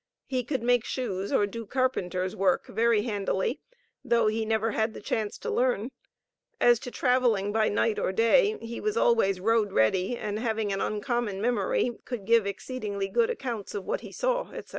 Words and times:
He 0.25 0.43
could 0.43 0.63
make 0.63 0.83
shoes 0.83 1.31
or 1.31 1.45
do 1.45 1.63
carpenter's 1.67 2.35
work 2.35 2.65
very 2.65 3.03
handily, 3.03 3.59
though 4.03 4.25
he 4.25 4.39
had 4.39 4.47
never 4.49 4.71
had 4.71 4.95
the 4.95 4.99
chance 4.99 5.37
to 5.37 5.51
learn. 5.51 5.91
As 6.59 6.79
to 6.79 6.89
traveling 6.89 7.51
by 7.51 7.69
night 7.69 7.99
or 7.99 8.11
day, 8.11 8.57
he 8.63 8.81
was 8.81 8.97
always 8.97 9.39
road 9.39 9.71
ready 9.71 10.17
and 10.17 10.39
having 10.39 10.73
an 10.73 10.81
uncommon 10.81 11.39
memory, 11.39 11.99
could 12.03 12.25
give 12.25 12.47
exceedingly 12.47 13.09
good 13.09 13.29
accounts 13.29 13.75
of 13.75 13.85
what 13.85 14.01
he 14.01 14.11
saw, 14.11 14.49
etc. 14.49 14.69